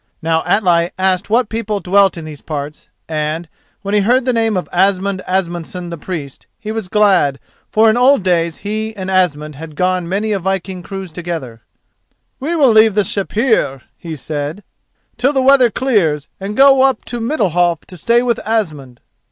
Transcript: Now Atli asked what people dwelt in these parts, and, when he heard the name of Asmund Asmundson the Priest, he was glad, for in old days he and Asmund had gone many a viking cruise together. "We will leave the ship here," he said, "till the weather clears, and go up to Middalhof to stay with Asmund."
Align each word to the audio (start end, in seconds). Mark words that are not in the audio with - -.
Now 0.23 0.41
Atli 0.47 0.89
asked 0.97 1.29
what 1.29 1.47
people 1.47 1.79
dwelt 1.79 2.17
in 2.17 2.25
these 2.25 2.41
parts, 2.41 2.89
and, 3.07 3.47
when 3.83 3.93
he 3.93 3.99
heard 3.99 4.25
the 4.25 4.33
name 4.33 4.57
of 4.57 4.67
Asmund 4.73 5.21
Asmundson 5.27 5.91
the 5.91 5.95
Priest, 5.99 6.47
he 6.57 6.71
was 6.71 6.87
glad, 6.87 7.39
for 7.71 7.87
in 7.87 7.95
old 7.95 8.23
days 8.23 8.57
he 8.65 8.95
and 8.95 9.11
Asmund 9.11 9.53
had 9.53 9.75
gone 9.75 10.09
many 10.09 10.31
a 10.31 10.39
viking 10.39 10.81
cruise 10.81 11.11
together. 11.11 11.61
"We 12.39 12.55
will 12.55 12.71
leave 12.71 12.95
the 12.95 13.03
ship 13.03 13.33
here," 13.33 13.83
he 13.95 14.15
said, 14.15 14.63
"till 15.17 15.33
the 15.33 15.39
weather 15.43 15.69
clears, 15.69 16.27
and 16.39 16.57
go 16.57 16.81
up 16.81 17.05
to 17.05 17.19
Middalhof 17.19 17.85
to 17.85 17.95
stay 17.95 18.23
with 18.23 18.39
Asmund." 18.43 19.01